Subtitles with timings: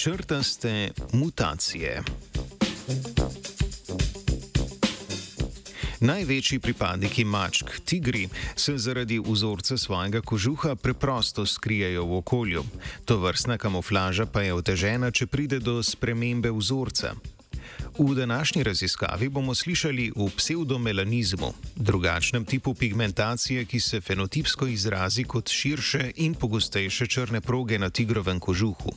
[0.00, 2.02] črtaste mutacije.
[6.00, 12.64] Največji pripadniki mačk, tigri, se zaradi vzorca svojega kožuha preprosto skrijejo v okolju.
[13.04, 17.12] To vrstna kamuflaža pa je otežena, če pride do spremembe vzorca.
[17.98, 25.48] V današnji raziskavi bomo slišali o pseudomelanizmu, drugačnem tipu pigmentacije, ki se fenotipsko izrazi kot
[25.48, 28.96] širše in pogostejše črne proge na tigrovem kožuhu.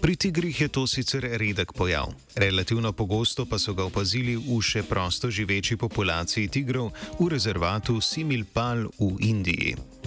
[0.00, 4.80] Pri tigrih je to sicer redek pojav, relativno pogosto pa so ga opazili v še
[4.88, 6.88] prosto živeči populaciji tigrov
[7.20, 9.99] v rezervatu Similpal v Indiji.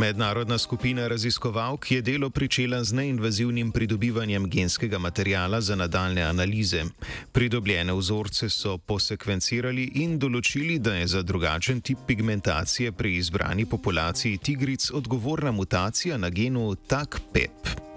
[0.00, 6.84] Mednarodna skupina raziskovalk je delo pričela z neinvazivnim pridobivanjem genskega materijala za nadaljne analize.
[7.32, 14.38] Pridobljene vzorce so posekvencirali in določili, da je za drugačen tip pigmentacije pri izbrani populaciji
[14.38, 17.89] tigric odgovorna mutacija na genu TAC-PEP.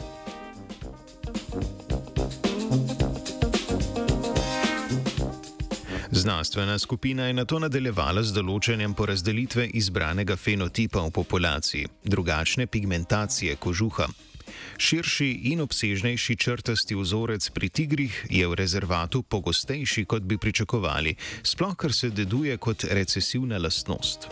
[6.23, 13.57] Znanstvena skupina je na to nadaljevala z določenjem porazdelitve izbranega fenotipa v populaciji, drugačne pigmentacije
[13.59, 14.07] kožuha.
[14.79, 21.75] Širši in obsežnejši črtasti vzorec pri tigrih je v rezervatu pogostejši, kot bi pričakovali, sploh
[21.75, 24.31] kar se deduje kot recesivna lastnost.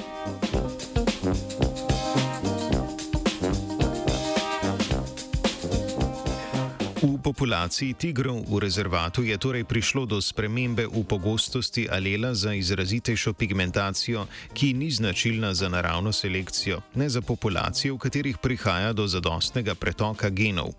[7.22, 14.25] Populaciji tigrov v rezervatu je torej prišlo do spremembe v pogostosti alela za izrazitejšo pigmentacijo,
[14.53, 20.30] ki ni značilna za naravno selekcijo, ne za populacije, v katerih prihaja do zadostnega pretoka
[20.30, 20.73] genov.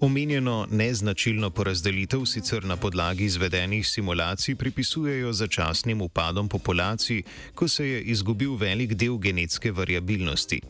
[0.00, 7.22] Omenjeno neznačilno porazdelitev sicer na podlagi izvedenih simulacij pripisujejo začasnim upadom populacij,
[7.54, 10.60] ko se je izgubil velik del genetske variabilnosti.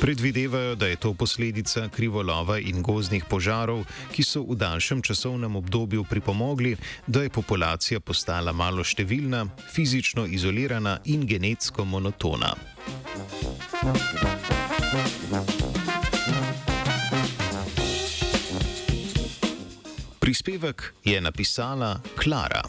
[0.00, 3.82] Predvidevajo, da je to posledica krivolova in gozdnih požarov,
[4.14, 6.76] ki so v daljšem časovnem obdobju pripomogli,
[7.06, 12.54] da je populacija postala malo številna, fizično izolirana in genetsko monotona.
[20.20, 22.62] Prispevek je napisala Klara.